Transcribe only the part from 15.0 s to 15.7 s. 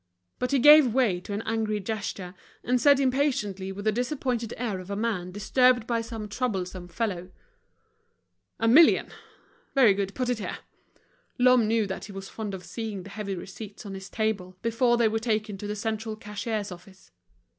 were taken to